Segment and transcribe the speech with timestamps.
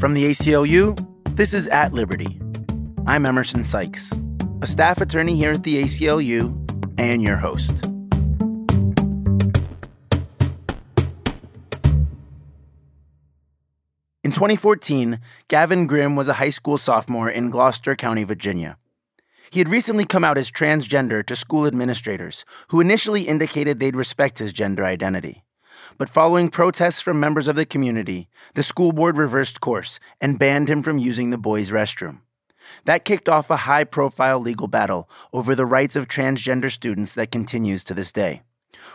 [0.00, 0.96] From the ACLU,
[1.36, 2.40] this is At Liberty.
[3.06, 4.10] I'm Emerson Sykes,
[4.62, 6.56] a staff attorney here at the ACLU
[6.96, 7.84] and your host.
[14.24, 18.78] In 2014, Gavin Grimm was a high school sophomore in Gloucester County, Virginia.
[19.50, 24.38] He had recently come out as transgender to school administrators, who initially indicated they'd respect
[24.38, 25.44] his gender identity.
[26.00, 30.70] But following protests from members of the community, the school board reversed course and banned
[30.70, 32.20] him from using the boys' restroom.
[32.86, 37.30] That kicked off a high profile legal battle over the rights of transgender students that
[37.30, 38.40] continues to this day.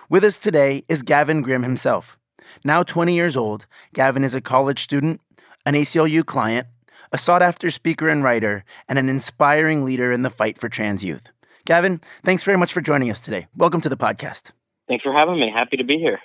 [0.09, 2.17] With us today is Gavin Grimm himself.
[2.63, 5.21] Now 20 years old, Gavin is a college student,
[5.63, 6.65] an ACLU client,
[7.11, 11.03] a sought after speaker and writer, and an inspiring leader in the fight for trans
[11.03, 11.29] youth.
[11.65, 13.45] Gavin, thanks very much for joining us today.
[13.55, 14.53] Welcome to the podcast.
[14.87, 15.51] Thanks for having me.
[15.53, 16.17] Happy to be here.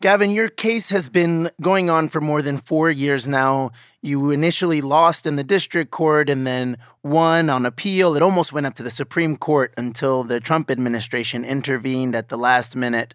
[0.00, 3.70] Gavin, your case has been going on for more than four years now.
[4.02, 8.14] You initially lost in the district court and then won on appeal.
[8.14, 12.36] It almost went up to the Supreme Court until the Trump administration intervened at the
[12.36, 13.14] last minute.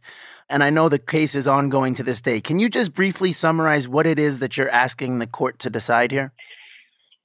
[0.49, 2.41] And I know the case is ongoing to this day.
[2.41, 6.11] Can you just briefly summarize what it is that you're asking the court to decide
[6.11, 6.31] here?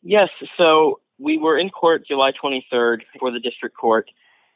[0.02, 0.28] Yes.
[0.58, 4.10] So we were in court July 23rd for the district court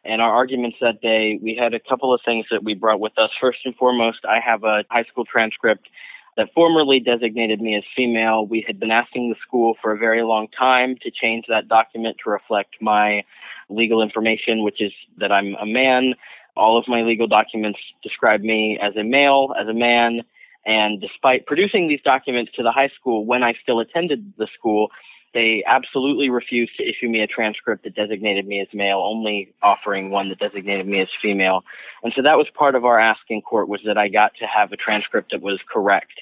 [0.05, 3.19] and our arguments that day, we had a couple of things that we brought with
[3.19, 3.31] us.
[3.41, 5.89] First and foremost, I have a high school transcript
[6.37, 8.47] that formerly designated me as female.
[8.47, 12.17] We had been asking the school for a very long time to change that document
[12.23, 13.25] to reflect my
[13.69, 16.15] legal information, which is that I'm a man.
[16.57, 20.23] All of my legal documents describe me as a male, as a man.
[20.65, 24.91] And despite producing these documents to the high school when I still attended the school,
[25.35, 30.11] they absolutely refused to issue me a transcript that designated me as male, only offering
[30.11, 31.65] one that designated me as female.
[32.03, 34.73] And so that was part of our asking court was that I got to have
[34.73, 36.13] a transcript that was correct.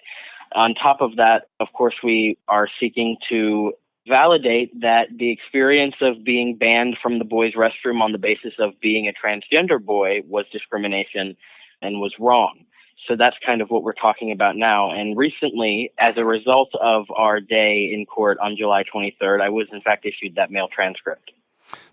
[0.54, 3.72] On top of that, of course, we are seeking to
[4.06, 8.78] validate that the experience of being banned from the boys' restroom on the basis of
[8.80, 11.36] being a transgender boy was discrimination
[11.82, 12.64] and was wrong.
[13.06, 14.90] So that's kind of what we're talking about now.
[14.90, 19.68] And recently, as a result of our day in court on July 23rd, I was
[19.72, 21.30] in fact issued that male transcript.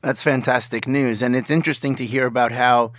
[0.02, 1.22] That's fantastic news.
[1.22, 2.94] And it's interesting to hear about how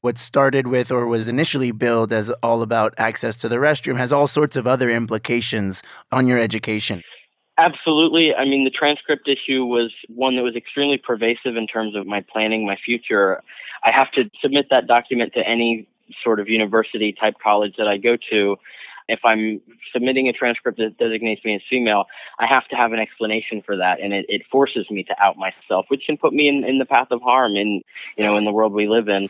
[0.00, 4.12] what started with or was initially billed as all about access to the restroom has
[4.12, 7.02] all sorts of other implications on your education.
[7.58, 8.34] Absolutely.
[8.34, 12.24] I mean, the transcript issue was one that was extremely pervasive in terms of my
[12.32, 13.42] planning, my future.
[13.84, 15.86] I have to submit that document to any
[16.22, 18.56] sort of university type college that I go to,
[19.10, 19.60] if I'm
[19.92, 22.04] submitting a transcript that designates me as female,
[22.38, 25.36] I have to have an explanation for that, and it, it forces me to out
[25.36, 27.82] myself, which can put me in, in the path of harm in
[28.16, 29.28] you know in the world we live in.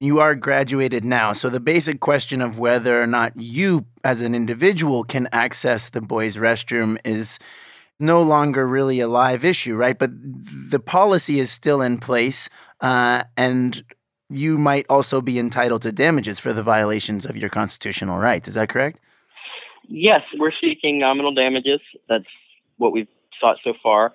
[0.00, 4.34] You are graduated now, so the basic question of whether or not you, as an
[4.34, 7.40] individual, can access the boys' restroom is
[7.98, 9.98] no longer really a live issue, right?
[9.98, 12.48] But the policy is still in place,
[12.80, 13.82] uh, and
[14.30, 18.48] you might also be entitled to damages for the violations of your constitutional rights.
[18.48, 19.00] Is that correct?
[19.88, 21.80] Yes, we're seeking nominal damages.
[22.08, 22.26] That's
[22.76, 23.08] what we've
[23.40, 24.12] sought so far.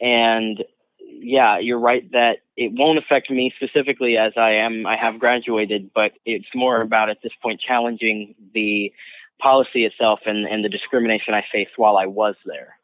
[0.00, 0.64] And
[0.98, 5.90] yeah, you're right that it won't affect me specifically as I am I have graduated,
[5.94, 8.92] but it's more about at this point challenging the
[9.40, 12.76] policy itself and, and the discrimination I faced while I was there.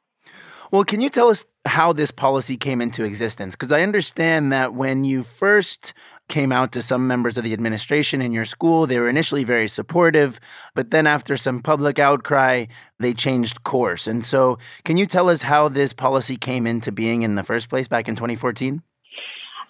[0.70, 3.54] Well, can you tell us how this policy came into existence?
[3.54, 5.94] Because I understand that when you first
[6.28, 8.86] came out to some members of the administration in your school.
[8.86, 10.38] They were initially very supportive,
[10.74, 12.66] but then after some public outcry,
[12.98, 14.06] they changed course.
[14.06, 17.68] And so, can you tell us how this policy came into being in the first
[17.68, 18.82] place back in 2014?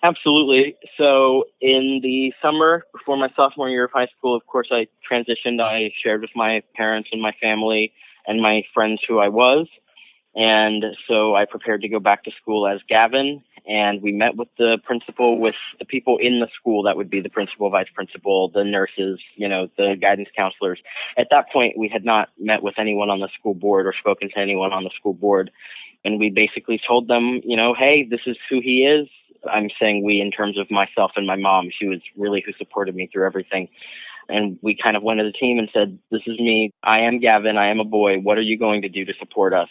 [0.03, 0.77] Absolutely.
[0.97, 5.61] So, in the summer before my sophomore year of high school, of course, I transitioned.
[5.61, 7.93] I shared with my parents and my family
[8.27, 9.67] and my friends who I was.
[10.35, 14.49] And so I prepared to go back to school as Gavin, and we met with
[14.57, 18.49] the principal, with the people in the school that would be the principal, vice principal,
[18.49, 20.81] the nurses, you know, the guidance counselors.
[21.19, 24.31] At that point, we had not met with anyone on the school board or spoken
[24.31, 25.51] to anyone on the school board.
[26.03, 29.07] And we basically told them, you know, hey, this is who he is.
[29.49, 31.69] I'm saying we in terms of myself and my mom.
[31.71, 33.69] She was really who supported me through everything.
[34.31, 36.73] And we kind of went as a team and said, This is me.
[36.83, 37.59] I am Gavin.
[37.59, 38.19] I am a boy.
[38.19, 39.69] What are you going to do to support us?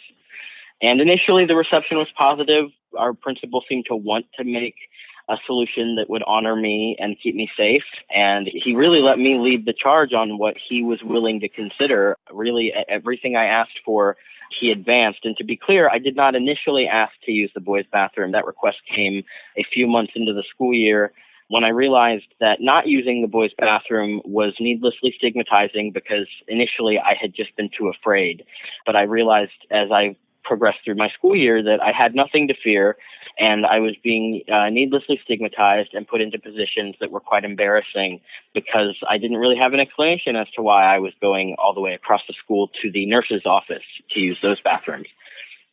[0.80, 2.70] And initially, the reception was positive.
[2.96, 4.76] Our principal seemed to want to make
[5.28, 7.82] a solution that would honor me and keep me safe.
[8.14, 12.16] And he really let me lead the charge on what he was willing to consider.
[12.32, 14.16] Really, everything I asked for,
[14.58, 15.20] he advanced.
[15.24, 18.32] And to be clear, I did not initially ask to use the boys' bathroom.
[18.32, 19.22] That request came
[19.56, 21.12] a few months into the school year
[21.48, 27.14] when I realized that not using the boys' bathroom was needlessly stigmatizing because initially I
[27.20, 28.44] had just been too afraid.
[28.86, 30.16] But I realized as I
[30.48, 32.96] progressed through my school year that I had nothing to fear
[33.38, 38.20] and I was being uh, needlessly stigmatized and put into positions that were quite embarrassing
[38.54, 41.80] because I didn't really have an explanation as to why I was going all the
[41.80, 45.06] way across the school to the nurse's office to use those bathrooms.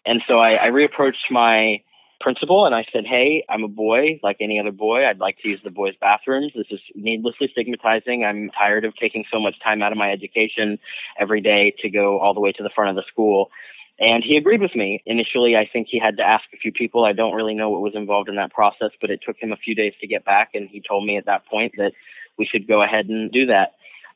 [0.06, 1.82] And so I, I reapproached my
[2.22, 5.06] principal and I said, Hey, I'm a boy like any other boy.
[5.06, 6.54] I'd like to use the boys' bathrooms.
[6.56, 8.24] This is needlessly stigmatizing.
[8.24, 10.78] I'm tired of taking so much time out of my education
[11.20, 13.50] every day to go all the way to the front of the school.
[13.98, 15.02] And he agreed with me.
[15.06, 17.06] Initially, I think he had to ask a few people.
[17.06, 19.58] I don't really know what was involved in that process, but it took him a
[19.58, 20.50] few days to get back.
[20.54, 21.94] And he told me at that point that
[22.38, 23.76] we should go ahead and do that.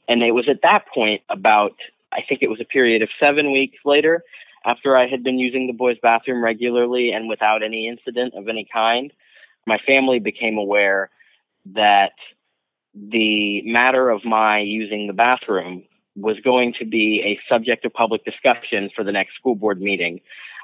[0.10, 1.76] And it was at that point, about,
[2.12, 4.24] I think it was a period of seven weeks later,
[4.66, 8.68] after I had been using the boys' bathroom regularly and without any incident of any
[8.72, 9.14] kind,
[9.66, 11.10] my family became aware
[11.68, 12.14] that
[12.94, 15.84] the matter of my using the bathroom
[16.22, 20.22] was going to be a subject of public discussion for the next school board meeting.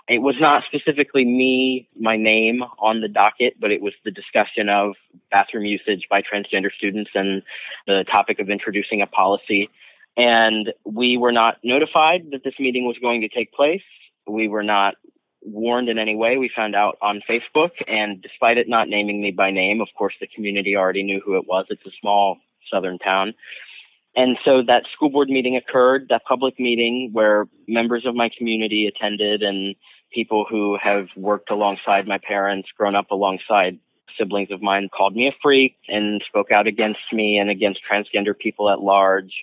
[0.08, 4.70] It was not specifically me, my name on the docket, but it was the discussion
[4.70, 4.94] of
[5.32, 7.42] bathroom usage by transgender students and
[7.88, 9.70] the topic of introducing a policy
[10.18, 13.82] and we were not notified that this meeting was going to take place.
[14.28, 14.96] We were not
[15.42, 16.38] warned in any way.
[16.38, 20.14] We found out on Facebook, and despite it not naming me by name, of course,
[20.20, 21.66] the community already knew who it was.
[21.70, 22.38] It's a small
[22.72, 23.34] southern town.
[24.16, 28.88] And so that school board meeting occurred, that public meeting where members of my community
[28.88, 29.76] attended and
[30.14, 33.78] people who have worked alongside my parents, grown up alongside
[34.18, 38.38] siblings of mine, called me a freak and spoke out against me and against transgender
[38.38, 39.34] people at large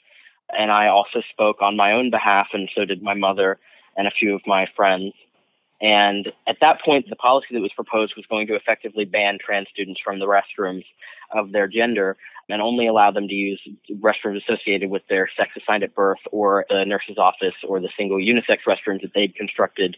[0.53, 3.59] and I also spoke on my own behalf, and so did my mother
[3.97, 5.15] and a few of my friends.
[5.82, 9.67] And at that point, the policy that was proposed was going to effectively ban trans
[9.69, 10.84] students from the restrooms
[11.32, 12.17] of their gender
[12.49, 13.61] and only allow them to use
[14.00, 18.19] restrooms associated with their sex assigned at birth or the nurse's office or the single
[18.19, 19.96] unisex restrooms that they'd constructed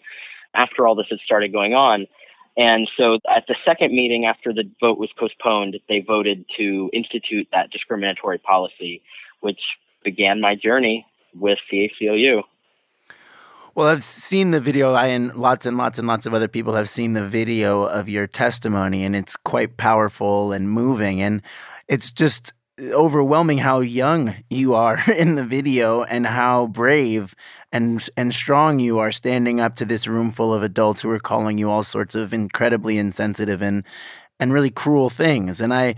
[0.55, 2.07] after all this had started going on.
[2.57, 7.49] And so at the second meeting after the vote was postponed, they voted to institute
[7.53, 9.03] that discriminatory policy,
[9.41, 9.61] which
[10.03, 12.43] began my journey with the ACLU.
[13.75, 14.93] Well, I've seen the video.
[14.93, 18.09] I and lots and lots and lots of other people have seen the video of
[18.09, 21.21] your testimony, and it's quite powerful and moving.
[21.21, 21.43] And
[21.89, 27.35] it's just overwhelming how young you are in the video and how brave
[27.73, 31.19] and and strong you are standing up to this room full of adults who are
[31.19, 33.83] calling you all sorts of incredibly insensitive and
[34.39, 35.61] and really cruel things.
[35.61, 35.97] And I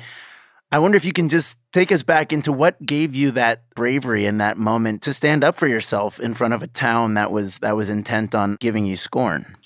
[0.72, 4.26] I wonder if you can just take us back into what gave you that bravery
[4.26, 7.60] in that moment to stand up for yourself in front of a town that was
[7.60, 9.56] that was intent on giving you scorn.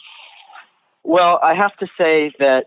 [1.02, 2.66] Well, I have to say that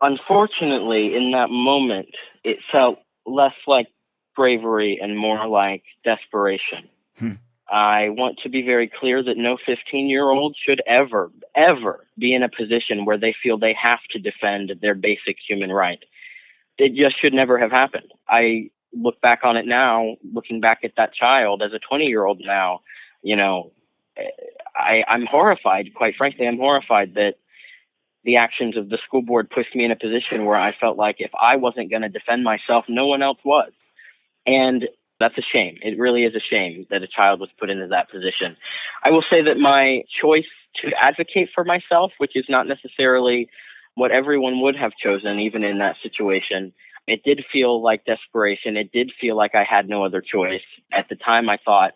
[0.00, 2.08] unfortunately in that moment
[2.42, 3.88] it felt less like
[4.34, 6.88] bravery and more like desperation.
[7.18, 7.32] Hmm.
[7.70, 12.34] I want to be very clear that no 15 year old should ever, ever be
[12.34, 16.02] in a position where they feel they have to defend their basic human right
[16.78, 18.12] it just should never have happened.
[18.28, 22.24] I look back on it now, looking back at that child as a 20 year
[22.24, 22.80] old now,
[23.22, 23.72] you know,
[24.76, 27.34] I, I'm horrified, quite frankly, I'm horrified that
[28.24, 31.16] the actions of the school board pushed me in a position where I felt like
[31.18, 33.72] if I wasn't going to defend myself, no one else was.
[34.46, 35.78] And that's a shame.
[35.82, 38.56] It really is a shame that a child was put into that position.
[39.04, 40.46] I will say that my choice
[40.82, 43.48] to advocate for myself, which is not necessarily
[43.94, 46.72] what everyone would have chosen, even in that situation.
[47.06, 48.76] It did feel like desperation.
[48.76, 50.62] It did feel like I had no other choice.
[50.92, 51.92] At the time, I thought,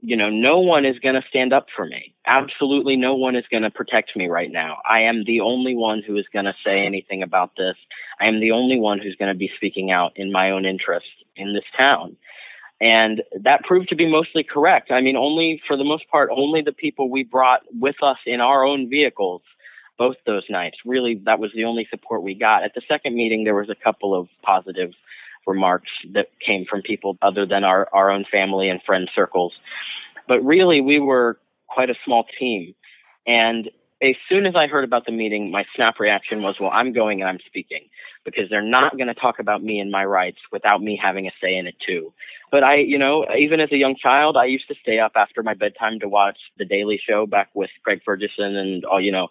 [0.00, 2.12] you know, no one is going to stand up for me.
[2.26, 4.78] Absolutely no one is going to protect me right now.
[4.88, 7.76] I am the only one who is going to say anything about this.
[8.20, 11.06] I am the only one who's going to be speaking out in my own interest
[11.36, 12.16] in this town.
[12.80, 14.90] And that proved to be mostly correct.
[14.90, 18.40] I mean, only for the most part, only the people we brought with us in
[18.40, 19.42] our own vehicles
[19.98, 20.78] both those nights.
[20.84, 22.64] Really, that was the only support we got.
[22.64, 24.92] At the second meeting, there was a couple of positive
[25.46, 29.52] remarks that came from people other than our, our own family and friend circles.
[30.28, 32.74] But really, we were quite a small team.
[33.26, 33.70] And
[34.02, 37.20] as soon as I heard about the meeting, my snap reaction was, well, I'm going
[37.20, 37.88] and I'm speaking
[38.24, 41.30] because they're not going to talk about me and my rights without me having a
[41.40, 42.12] say in it too.
[42.50, 45.42] But I, you know, even as a young child, I used to stay up after
[45.44, 49.28] my bedtime to watch The Daily Show back with Craig Ferguson and all, you know,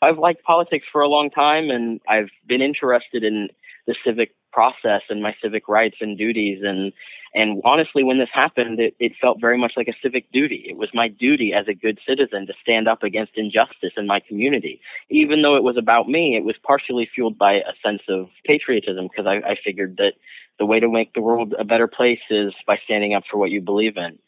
[0.00, 3.48] I've liked politics for a long time and I've been interested in
[3.86, 6.92] the civic process and my civic rights and duties and
[7.34, 10.76] and honestly when this happened it, it felt very much like a civic duty it
[10.76, 14.80] was my duty as a good citizen to stand up against injustice in my community
[15.10, 19.08] even though it was about me it was partially fueled by a sense of patriotism
[19.08, 20.14] because I, I figured that
[20.58, 23.50] the way to make the world a better place is by standing up for what
[23.50, 24.18] you believe in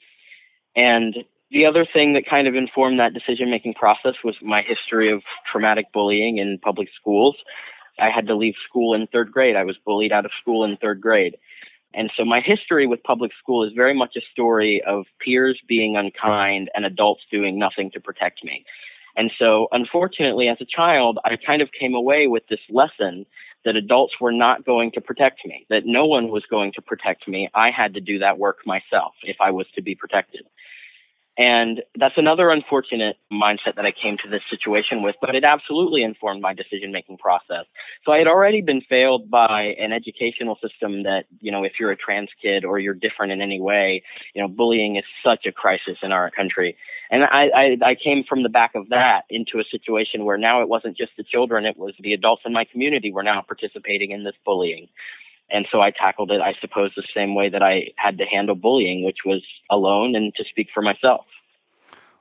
[0.77, 1.17] and
[1.51, 5.23] The other thing that kind of informed that decision making process was my history of
[5.51, 7.37] traumatic bullying in public schools.
[7.99, 9.57] I had to leave school in third grade.
[9.57, 11.37] I was bullied out of school in third grade.
[11.97, 15.97] And so my history with public school is very much a story of peers being
[15.97, 18.65] unkind and adults doing nothing to protect me.
[19.17, 23.25] And so, unfortunately, as a child, I kind of came away with this lesson
[23.65, 27.27] that adults were not going to protect me, that no one was going to protect
[27.27, 27.49] me.
[27.55, 30.45] I had to do that work myself if I was to be protected.
[31.39, 36.03] And that's another unfortunate mindset that I came to this situation with, but it absolutely
[36.03, 37.67] informed my decision making process.
[38.05, 41.91] So I had already been failed by an educational system that, you know, if you're
[41.91, 44.03] a trans kid or you're different in any way,
[44.35, 46.75] you know, bullying is such a crisis in our country.
[47.11, 50.63] And I, I, I came from the back of that into a situation where now
[50.63, 54.11] it wasn't just the children, it was the adults in my community were now participating
[54.11, 54.89] in this bullying.
[55.51, 58.57] And so I tackled it, I suppose, the same way that I had to handle
[58.57, 61.25] bullying, which was alone and to speak for myself.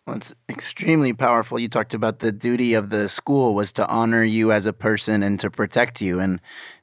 [0.05, 1.57] Well, it's extremely powerful.
[1.57, 5.23] You talked about the duty of the school was to honor you as a person
[5.23, 6.19] and to protect you.
[6.19, 6.39] And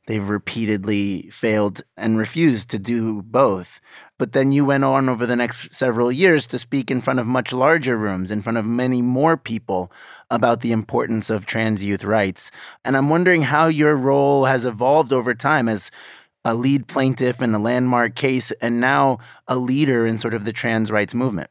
[0.08, 3.80] they've repeatedly failed and refused to do both.
[4.18, 7.26] But then you went on over the next several years to speak in front of
[7.28, 9.92] much larger rooms, in front of many more people
[10.28, 12.50] about the importance of trans youth rights.
[12.84, 15.92] And I'm wondering how your role has evolved over time as
[16.44, 19.18] a lead plaintiff in a landmark case and now
[19.48, 21.50] a leader in sort of the trans rights movement?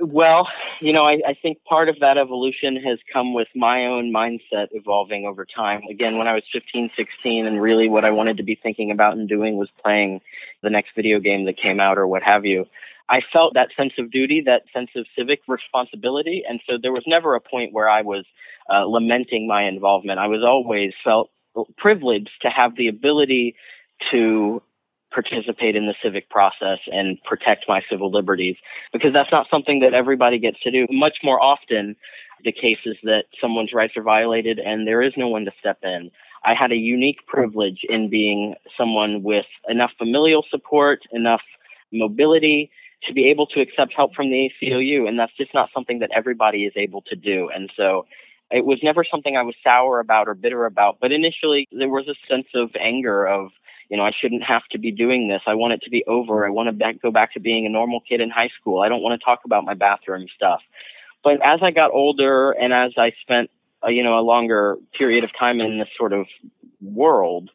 [0.00, 0.48] Well,
[0.80, 4.66] you know, I, I, think part of that evolution has come with my own mindset
[4.72, 5.82] evolving over time.
[5.88, 9.16] Again, when I was 15, 16, and really what I wanted to be thinking about
[9.16, 10.20] and doing was playing
[10.62, 12.66] the next video game that came out or what have you.
[13.08, 16.42] I felt that sense of duty, that sense of civic responsibility.
[16.48, 18.24] And so there was never a point where I was
[18.68, 20.18] uh, lamenting my involvement.
[20.18, 21.30] I was always felt
[21.76, 23.56] privileged to have the ability
[24.10, 24.62] to
[25.12, 28.56] participate in the civic process and protect my civil liberties
[28.92, 30.86] because that's not something that everybody gets to do.
[30.90, 31.96] Much more often,
[32.44, 35.78] the case is that someone's rights are violated and there is no one to step
[35.82, 36.10] in.
[36.44, 41.42] I had a unique privilege in being someone with enough familial support, enough
[41.92, 42.70] mobility
[43.04, 45.08] to be able to accept help from the ACLU.
[45.08, 47.48] And that's just not something that everybody is able to do.
[47.54, 48.06] And so
[48.50, 52.08] it was never something I was sour about or bitter about, but initially there was
[52.08, 53.50] a sense of anger of,
[53.88, 55.42] you know, I shouldn't have to be doing this.
[55.46, 56.46] I want it to be over.
[56.46, 58.80] I want to back, go back to being a normal kid in high school.
[58.80, 60.60] I don't want to talk about my bathroom stuff.
[61.24, 63.50] But as I got older and as I spent,
[63.82, 66.26] a, you know, a longer period of time in this sort of
[66.80, 67.50] world,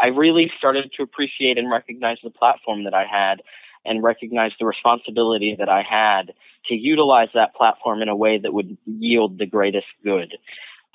[0.00, 3.42] I really started to appreciate and recognize the platform that I had
[3.84, 6.32] and recognize the responsibility that I had
[6.66, 10.34] to utilize that platform in a way that would yield the greatest good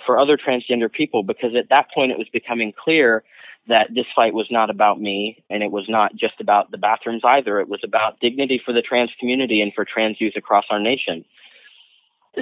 [0.05, 3.23] for other transgender people because at that point it was becoming clear
[3.67, 7.21] that this fight was not about me and it was not just about the bathrooms
[7.25, 7.59] either.
[7.59, 11.25] It was about dignity for the trans community and for trans youth across our nation.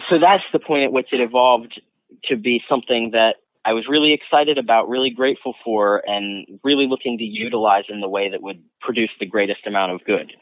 [0.10, 1.82] So that's the point at which it evolved
[2.26, 7.18] to be something that I was really excited about, really grateful for, and really looking
[7.18, 10.34] to utilize in the way that would produce the greatest amount of good.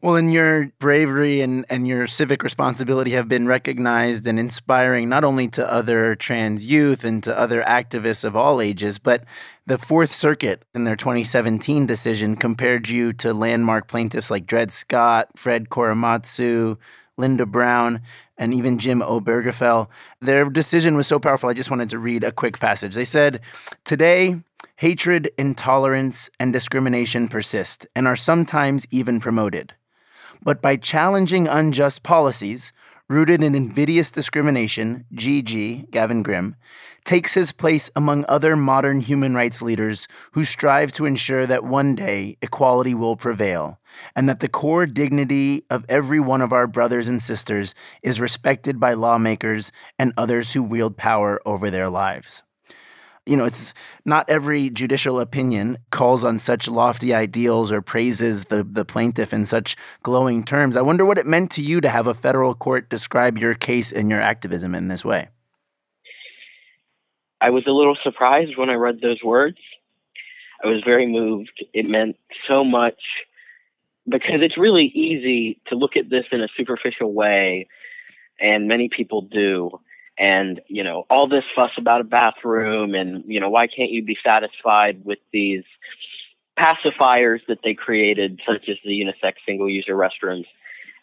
[0.00, 5.24] Well, and your bravery and, and your civic responsibility have been recognized and inspiring not
[5.24, 9.24] only to other trans youth and to other activists of all ages, but
[9.66, 15.30] the Fourth Circuit in their 2017 decision compared you to landmark plaintiffs like Dred Scott,
[15.34, 16.76] Fred Korematsu,
[17.16, 18.00] Linda Brown,
[18.36, 19.88] and even Jim Obergefell.
[20.20, 22.94] Their decision was so powerful, I just wanted to read a quick passage.
[22.94, 23.40] They said,
[23.82, 24.44] Today,
[24.76, 29.74] hatred, intolerance, and discrimination persist and are sometimes even promoted
[30.42, 32.72] but by challenging unjust policies
[33.08, 36.56] rooted in invidious discrimination, GG, Gavin Grimm,
[37.04, 41.94] takes his place among other modern human rights leaders who strive to ensure that one
[41.94, 43.78] day equality will prevail
[44.14, 48.78] and that the core dignity of every one of our brothers and sisters is respected
[48.78, 52.42] by lawmakers and others who wield power over their lives
[53.28, 58.64] you know, it's not every judicial opinion calls on such lofty ideals or praises the,
[58.64, 60.76] the plaintiff in such glowing terms.
[60.76, 63.92] I wonder what it meant to you to have a federal court describe your case
[63.92, 65.28] and your activism in this way.
[67.40, 69.58] I was a little surprised when I read those words.
[70.64, 71.64] I was very moved.
[71.72, 72.16] It meant
[72.48, 73.00] so much
[74.08, 77.68] because it's really easy to look at this in a superficial way,
[78.40, 79.78] and many people do
[80.18, 84.02] and you know all this fuss about a bathroom and you know why can't you
[84.02, 85.64] be satisfied with these
[86.58, 90.46] pacifiers that they created such as the unisex single user restrooms?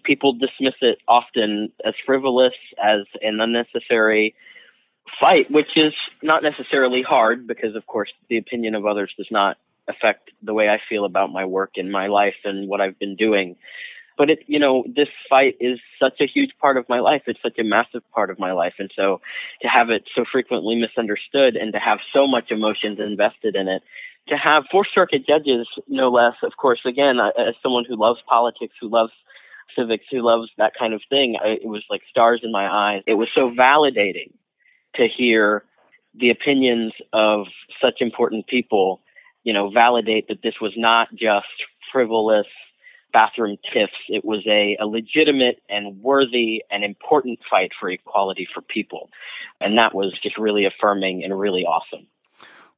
[0.03, 2.53] People dismiss it often as frivolous
[2.83, 4.35] as an unnecessary
[5.19, 9.57] fight which is not necessarily hard because of course the opinion of others does not
[9.87, 13.15] affect the way i feel about my work and my life and what i've been
[13.15, 13.55] doing
[14.17, 17.23] But it, you know, this fight is such a huge part of my life.
[17.27, 18.75] It's such a massive part of my life.
[18.79, 19.19] And so
[19.61, 23.83] to have it so frequently misunderstood and to have so much emotions invested in it,
[24.29, 28.75] to have four circuit judges, no less, of course, again, as someone who loves politics,
[28.79, 29.11] who loves
[29.75, 33.03] civics, who loves that kind of thing, I, it was like stars in my eyes.
[33.05, 34.31] It was so validating
[34.95, 35.63] to hear
[36.17, 37.47] the opinions of
[37.81, 39.01] such important people,
[39.43, 41.45] you know, validate that this was not just
[41.91, 42.47] frivolous
[43.15, 43.93] bathroom tiffs.
[44.09, 49.09] It was a, a legitimate and worthy and important fight for equality for people.
[49.61, 52.07] And that was just really affirming and really awesome.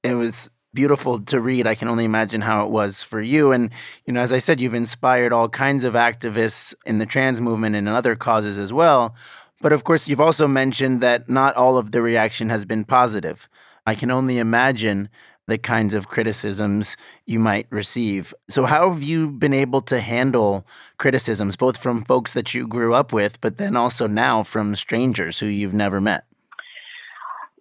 [0.04, 1.66] It was beautiful to read.
[1.66, 3.52] I can only imagine how it was for you.
[3.52, 3.72] And,
[4.06, 7.76] you know, as I said, you've inspired all kinds of activists in the trans movement
[7.76, 9.16] and in other causes as well.
[9.60, 13.50] But of course, you've also mentioned that not all of the reaction has been positive.
[13.88, 15.10] I can only imagine
[15.48, 18.34] the kinds of criticisms you might receive.
[18.50, 22.94] So, how have you been able to handle criticisms, both from folks that you grew
[22.94, 26.26] up with, but then also now from strangers who you've never met?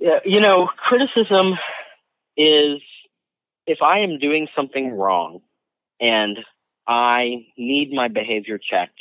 [0.00, 1.54] Yeah, you know, criticism
[2.36, 2.82] is
[3.66, 5.40] if I am doing something wrong
[6.00, 6.38] and
[6.86, 9.00] I need my behavior checked,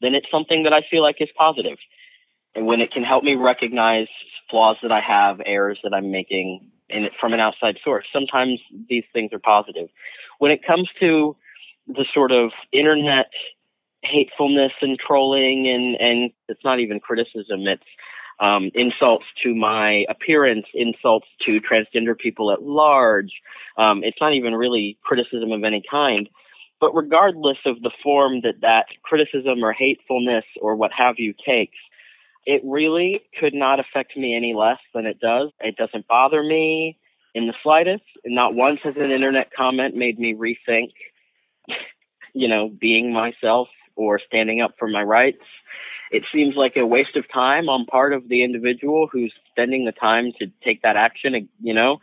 [0.00, 1.78] then it's something that I feel like is positive.
[2.54, 4.08] And when it can help me recognize
[4.50, 9.04] flaws that I have, errors that I'm making in from an outside source, sometimes these
[9.12, 9.88] things are positive.
[10.38, 11.36] When it comes to
[11.86, 13.26] the sort of internet
[14.02, 17.82] hatefulness and trolling and, and it's not even criticism, it's
[18.40, 23.32] um, insults to my appearance, insults to transgender people at large.
[23.78, 26.28] Um, it's not even really criticism of any kind.
[26.80, 31.78] But regardless of the form that that criticism or hatefulness or what have you takes,
[32.46, 35.50] it really could not affect me any less than it does.
[35.60, 36.98] It doesn't bother me
[37.34, 38.04] in the slightest.
[38.24, 40.92] Not once has an internet comment made me rethink,
[42.32, 45.42] you know, being myself or standing up for my rights
[46.14, 49.90] it seems like a waste of time on part of the individual who's spending the
[49.90, 51.98] time to take that action, you know.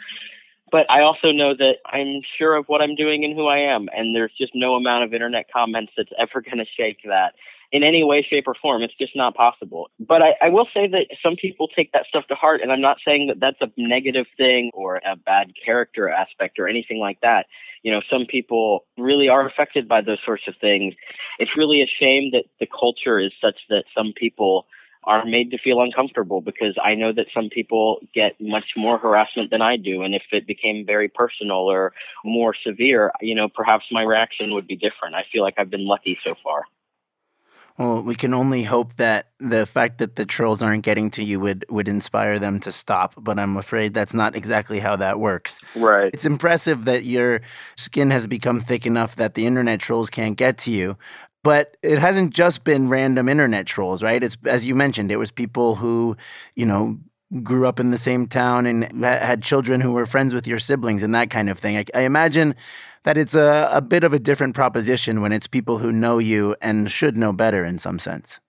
[0.70, 3.88] But I also know that I'm sure of what I'm doing and who I am,
[3.96, 7.36] and there's just no amount of internet comments that's ever going to shake that
[7.72, 8.82] in any way, shape, or form.
[8.82, 9.90] It's just not possible.
[10.00, 12.82] But I, I, will say that some people take that stuff to heart, and I'm
[12.82, 17.22] not saying that that's a negative thing or a bad character aspect or anything like
[17.22, 17.46] that.
[17.84, 20.94] You know, some people really are affected by those sorts of things.
[21.40, 24.68] It's really a shame that the culture is such that some people
[25.06, 29.50] are made to feel uncomfortable because I know that some people get much more harassment
[29.50, 30.04] than I do.
[30.04, 34.68] And if it became very personal or more severe, you know, perhaps my reaction would
[34.68, 35.16] be different.
[35.16, 36.66] I feel like I've been lucky so far.
[37.78, 41.40] Well, we can only hope that the fact that the trolls aren't getting to you
[41.40, 45.60] would would inspire them to stop, but I'm afraid that's not exactly how that works.
[45.76, 46.12] Right.
[46.14, 47.42] It's impressive that your
[47.76, 50.98] skin has become thick enough that the internet trolls can't get to you.
[51.44, 54.24] But it hasn't just been random internet trolls, right?
[54.24, 56.16] It's as you mentioned, it was people who,
[56.56, 57.00] you know,
[57.44, 61.02] grew up in the same town and had children who were friends with your siblings
[61.04, 61.78] and that kind of thing.
[61.78, 62.56] I, I imagine
[63.04, 66.56] that it's a, a bit of a different proposition when it's people who know you
[66.62, 68.40] and should know better in some sense.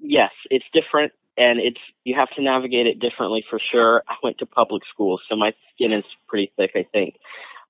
[0.00, 4.02] Yes, it's different and it's you have to navigate it differently for sure.
[4.08, 7.16] I went to public school, so my skin is pretty thick, I think.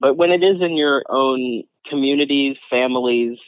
[0.01, 3.39] But when it is in your own communities, families,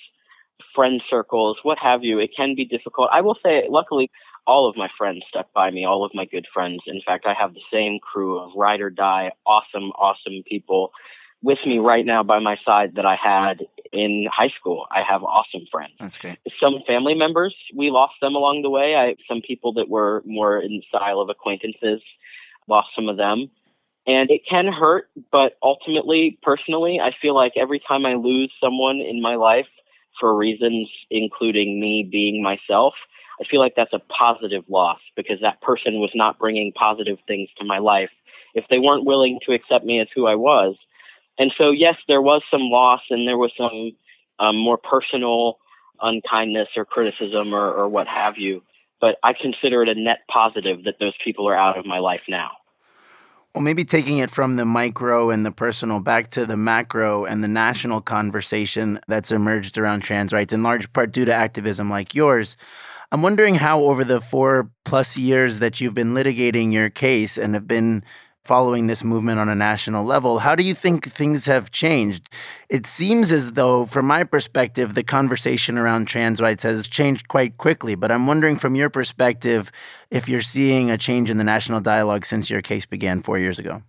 [0.75, 3.09] friend circles, what have you, it can be difficult.
[3.13, 4.11] I will say, luckily,
[4.47, 6.83] all of my friends stuck by me, all of my good friends.
[6.87, 10.93] In fact, I have the same crew of ride or die, awesome, awesome people
[11.43, 14.87] with me right now by my side that I had in high school.
[14.91, 15.95] I have awesome friends.
[15.99, 16.39] That's great.
[16.61, 18.95] Some family members, we lost them along the way.
[18.95, 22.01] I some people that were more in the style of acquaintances,
[22.69, 23.51] lost some of them.
[24.07, 28.97] And it can hurt, but ultimately, personally, I feel like every time I lose someone
[28.97, 29.69] in my life
[30.19, 32.95] for reasons including me being myself,
[33.43, 37.49] I feel like that's a positive loss because that person was not bringing positive things
[37.59, 38.11] to my life.
[38.55, 40.77] If they weren't willing to accept me as who I was,
[41.39, 43.93] and so, yes, there was some loss and there was some
[44.39, 45.59] um, more personal
[46.01, 48.63] unkindness or criticism or, or what have you.
[49.01, 52.21] But I consider it a net positive that those people are out of my life
[52.29, 52.51] now.
[53.55, 57.43] Well, maybe taking it from the micro and the personal back to the macro and
[57.43, 62.15] the national conversation that's emerged around trans rights, in large part due to activism like
[62.15, 62.57] yours.
[63.13, 67.53] I'm wondering how, over the four plus years that you've been litigating your case and
[67.53, 68.05] have been
[68.43, 70.39] following this movement on a national level.
[70.39, 72.31] How do you think things have changed?
[72.71, 77.59] It seems as though, from my perspective, the conversation around trans rights has changed quite
[77.59, 77.95] quickly.
[77.95, 79.71] But I'm wondering, from your perspective,
[80.11, 83.59] if you're seeing a change in the national dialogue since your case began four years
[83.59, 83.83] ago.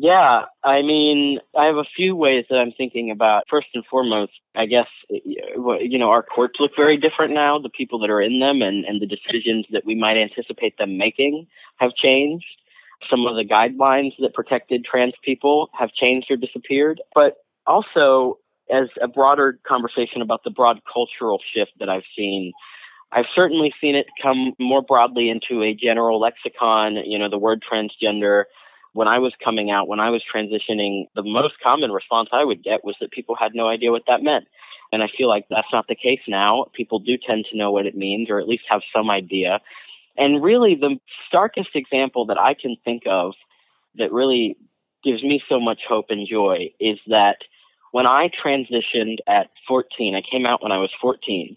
[0.00, 3.42] Yeah, I mean, I have a few ways that I'm thinking about.
[3.50, 7.58] First and foremost, I guess, you know, our courts look very different now.
[7.58, 10.98] The people that are in them and, and the decisions that we might anticipate them
[10.98, 12.46] making have changed.
[13.10, 17.00] Some of the guidelines that protected trans people have changed or disappeared.
[17.12, 18.38] But also,
[18.72, 22.52] as a broader conversation about the broad cultural shift that I've seen,
[23.10, 27.64] I've certainly seen it come more broadly into a general lexicon, you know, the word
[27.68, 28.44] transgender
[28.98, 32.64] when I was coming out, when I was transitioning, the most common response I would
[32.64, 34.46] get was that people had no idea what that meant.
[34.90, 36.66] And I feel like that's not the case now.
[36.72, 39.60] People do tend to know what it means or at least have some idea.
[40.16, 43.34] And really, the starkest example that I can think of
[43.94, 44.56] that really
[45.04, 47.36] gives me so much hope and joy is that
[47.92, 51.56] when I transitioned at 14, I came out when I was 14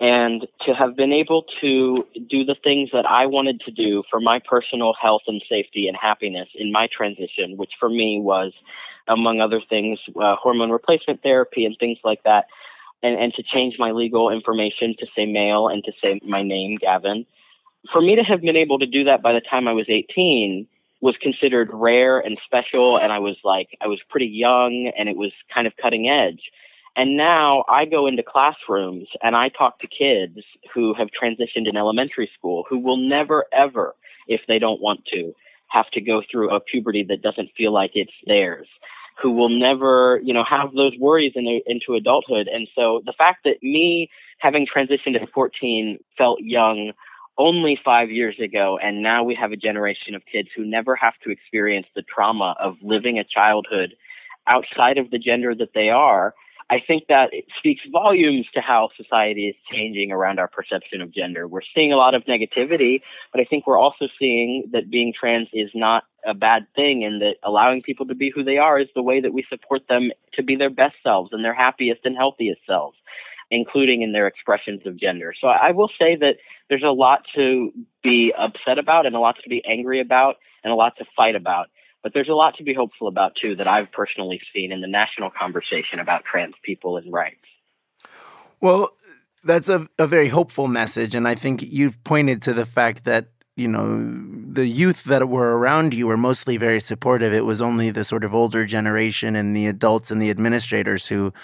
[0.00, 4.20] and to have been able to do the things that I wanted to do for
[4.20, 8.52] my personal health and safety and happiness in my transition, which for me was,
[9.08, 12.46] among other things, uh, hormone replacement therapy and things like that,
[13.02, 16.76] and, and to change my legal information to say male and to say my name,
[16.80, 17.26] Gavin.
[17.92, 20.66] For me to have been able to do that by the time I was 18
[21.00, 25.16] was considered rare and special, and I was like, I was pretty young and it
[25.16, 26.50] was kind of cutting edge.
[26.98, 31.76] And now I go into classrooms and I talk to kids who have transitioned in
[31.76, 33.94] elementary school who will never, ever,
[34.26, 35.32] if they don't want to,
[35.68, 38.66] have to go through a puberty that doesn't feel like it's theirs,
[39.22, 42.48] who will never, you know, have those worries in, into adulthood.
[42.48, 46.90] And so the fact that me having transitioned at 14 felt young
[47.38, 51.14] only five years ago, and now we have a generation of kids who never have
[51.22, 53.94] to experience the trauma of living a childhood
[54.48, 56.34] outside of the gender that they are
[56.70, 61.10] I think that it speaks volumes to how society is changing around our perception of
[61.14, 61.48] gender.
[61.48, 63.00] We're seeing a lot of negativity,
[63.32, 67.22] but I think we're also seeing that being trans is not a bad thing and
[67.22, 70.10] that allowing people to be who they are is the way that we support them
[70.34, 72.98] to be their best selves and their happiest and healthiest selves,
[73.50, 75.32] including in their expressions of gender.
[75.40, 76.36] So I will say that
[76.68, 80.72] there's a lot to be upset about and a lot to be angry about and
[80.72, 81.68] a lot to fight about.
[82.08, 84.86] But there's a lot to be hopeful about too that I've personally seen in the
[84.86, 87.44] national conversation about trans people and rights.
[88.62, 88.92] Well,
[89.44, 91.14] that's a, a very hopeful message.
[91.14, 94.10] And I think you've pointed to the fact that, you know,
[94.50, 97.34] the youth that were around you were mostly very supportive.
[97.34, 101.34] It was only the sort of older generation and the adults and the administrators who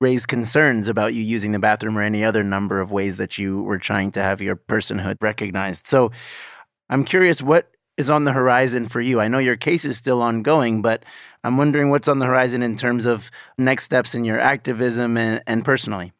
[0.00, 3.60] raised concerns about you using the bathroom or any other number of ways that you
[3.60, 5.86] were trying to have your personhood recognized.
[5.86, 6.10] So
[6.88, 9.20] I'm curious what is on the horizon for you?
[9.20, 11.04] I know your case is still ongoing, but
[11.44, 15.42] I'm wondering what's on the horizon in terms of next steps in your activism and,
[15.46, 16.12] and personally.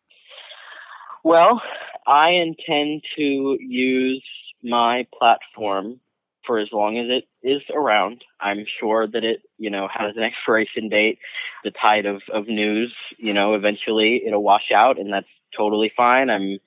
[1.25, 1.61] Well,
[2.07, 4.25] I intend to use
[4.63, 6.01] my platform
[6.47, 8.23] for as long as it is around.
[8.41, 11.19] I'm sure that it, you know, has an expiration date.
[11.65, 16.31] The tide of, of news, you know, eventually it'll wash out and that's totally fine.
[16.31, 16.59] I'm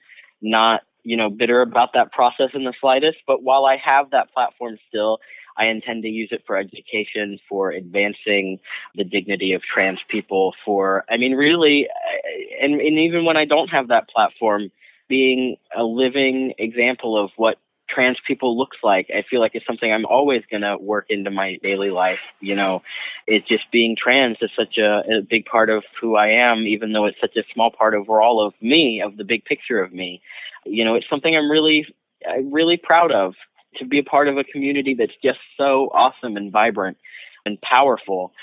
[0.41, 3.17] not you know, bitter about that process in the slightest.
[3.25, 5.19] But while I have that platform still,
[5.57, 8.59] I intend to use it for education, for advancing
[8.95, 13.45] the dignity of trans people, for, I mean, really, uh, and, and even when I
[13.45, 14.71] don't have that platform,
[15.09, 17.57] being a living example of what
[17.89, 19.09] trans people looks like.
[19.09, 22.19] I feel like it's something I'm always going to work into my daily life.
[22.39, 22.83] You know,
[23.25, 26.93] it's just being trans is such a, a, big part of who I am, even
[26.93, 30.21] though it's such a small part overall of me, of the big picture of me
[30.69, 31.85] you know, it's something I'm really,
[32.27, 33.33] I'm really proud of
[33.77, 36.97] to be a part of a community that's just so awesome and vibrant
[37.45, 38.33] and powerful.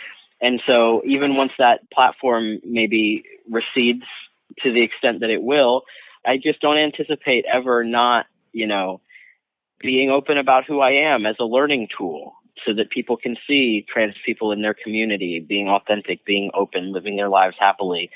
[0.40, 4.04] And so even once that platform maybe recedes
[4.62, 5.82] to the extent that it will,
[6.24, 9.00] I just don't anticipate ever not, you know,
[9.80, 13.84] being open about who I am as a learning tool so that people can see
[13.92, 18.10] trans people in their community being authentic, being open, living their lives happily.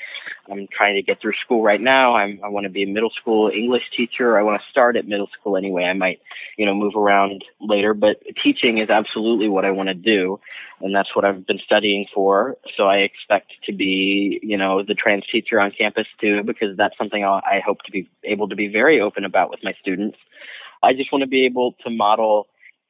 [0.49, 2.15] I'm trying to get through school right now.
[2.15, 4.37] I'm, I want to be a middle school English teacher.
[4.37, 5.83] I want to start at middle school anyway.
[5.83, 6.19] I might,
[6.57, 10.39] you know, move around later, but teaching is absolutely what I want to do.
[10.81, 12.57] And that's what I've been studying for.
[12.75, 16.97] So I expect to be, you know, the trans teacher on campus too, because that's
[16.97, 20.17] something I hope to be able to be very open about with my students.
[20.83, 22.47] I just want to be able to model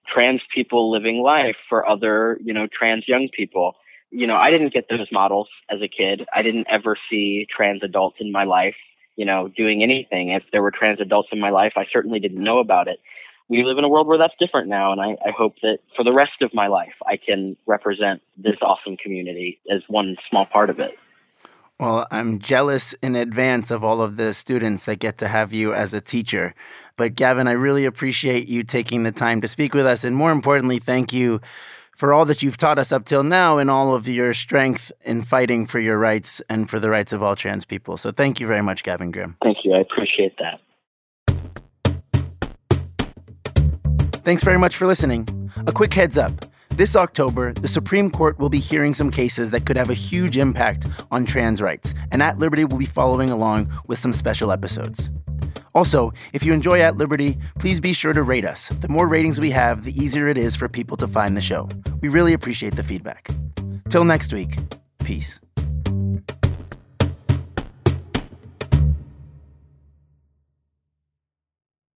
[0.07, 3.75] trans people living life for other, you know, trans young people.
[4.09, 6.27] You know, I didn't get those models as a kid.
[6.35, 8.75] I didn't ever see trans adults in my life,
[9.15, 10.29] you know, doing anything.
[10.29, 12.99] If there were trans adults in my life, I certainly didn't know about it.
[13.49, 16.03] We live in a world where that's different now, and I, I hope that for
[16.03, 20.69] the rest of my life, I can represent this awesome community as one small part
[20.69, 20.91] of it.
[21.81, 25.73] Well, I'm jealous in advance of all of the students that get to have you
[25.73, 26.53] as a teacher.
[26.95, 30.03] But Gavin, I really appreciate you taking the time to speak with us.
[30.03, 31.41] And more importantly, thank you
[31.97, 35.23] for all that you've taught us up till now and all of your strength in
[35.23, 37.97] fighting for your rights and for the rights of all trans people.
[37.97, 39.37] So thank you very much, Gavin Grimm.
[39.41, 39.73] Thank you.
[39.73, 40.61] I appreciate that.
[44.23, 45.49] Thanks very much for listening.
[45.65, 46.45] A quick heads up.
[46.75, 50.37] This October, the Supreme Court will be hearing some cases that could have a huge
[50.37, 55.11] impact on trans rights, and At Liberty will be following along with some special episodes.
[55.75, 58.69] Also, if you enjoy At Liberty, please be sure to rate us.
[58.69, 61.67] The more ratings we have, the easier it is for people to find the show.
[62.01, 63.29] We really appreciate the feedback.
[63.89, 64.57] Till next week,
[65.03, 65.41] peace.